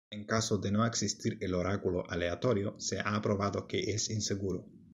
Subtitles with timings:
[0.09, 4.65] En caso de no existir el oráculo aleatorio se ha probado que es inseguro.